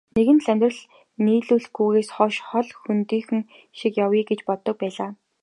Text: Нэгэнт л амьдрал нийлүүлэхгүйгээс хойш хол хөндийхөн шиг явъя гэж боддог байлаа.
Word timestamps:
Нэгэнт 0.15 0.41
л 0.45 0.51
амьдрал 0.51 0.77
нийлүүлэхгүйгээс 1.23 2.09
хойш 2.15 2.35
хол 2.49 2.67
хөндийхөн 2.81 3.41
шиг 3.77 3.93
явъя 4.05 4.23
гэж 4.29 4.39
боддог 4.47 4.75
байлаа. 4.81 5.11